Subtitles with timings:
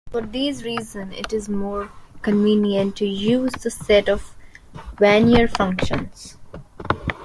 [0.09, 1.91] For these reasons, it is more
[2.23, 4.35] convenient to use the set of
[4.97, 6.37] Wannier functions.